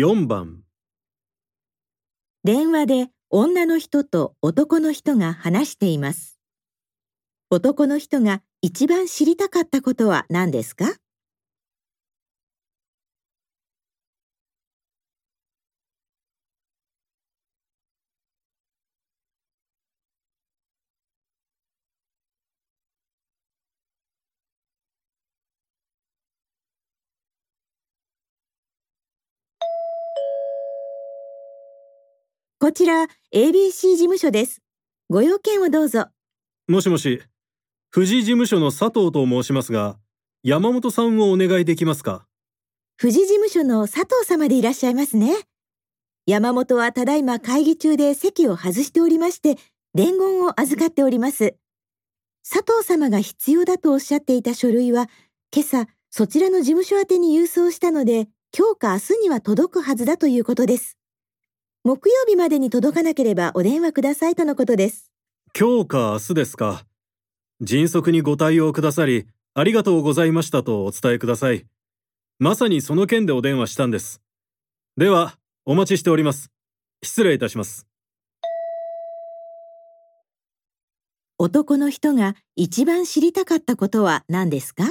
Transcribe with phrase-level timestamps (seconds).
[0.00, 0.62] 4番
[2.44, 6.38] 電話で女の人と男の人が話しています。
[7.50, 10.84] 男の人が一番知りたかったことは何ですか？
[32.68, 34.60] こちら ABC 事務所です。
[35.08, 36.08] ご用件をどうぞ。
[36.68, 37.22] もしもし
[37.90, 39.96] 富士事務所の佐藤と申しますが
[40.42, 42.26] 山本さんをお願いできますか？
[43.00, 45.34] 富士事務所の佐藤様でいらっしゃいますね。
[46.26, 49.56] 山本はただいま会議中で席を外しておりまして、
[49.94, 51.56] 伝言を預かっております。
[52.46, 55.08] 佐藤様が必要だとおっしゃっていた書類は、
[55.56, 60.98] 今朝そちらの事務所宛てに郵送したので、今日か明日には届くはずだということです。
[61.88, 65.10] 木曜日までに届かなければお電話くださいとのことです。
[65.58, 66.84] 今日か明日ですか。
[67.62, 71.64] 迅速にご対応くださりありがとうございましたとお伝えください。
[72.38, 74.20] まさにその件でお電話したんです。
[74.98, 76.50] ではお待ちしております。
[77.02, 77.86] 失礼いたします。
[81.38, 84.84] 男の人が一番知りたかったことは何ですか？